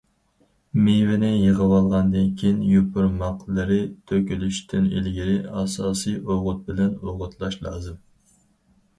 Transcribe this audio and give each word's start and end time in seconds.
مېۋىنى 0.85 1.27
يىغىۋالغاندىن 1.31 2.29
كېيىن، 2.39 2.63
يوپۇرماقلىرى 2.69 3.77
تۆكۈلۈشتىن 4.11 4.87
ئىلگىرى، 5.01 5.35
ئاساسىي 5.59 6.17
ئوغۇت 6.23 6.65
بىلەن 6.71 6.97
ئوغۇتلاش 7.05 7.59
لازىم. 7.67 8.01